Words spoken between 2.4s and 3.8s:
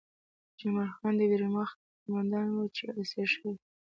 و چې اسیر شوی و